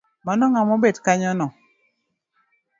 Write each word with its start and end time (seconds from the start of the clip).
Mano 0.25 0.43
ngama 0.51 0.73
obet 0.77 0.97
kanyono. 1.05 1.47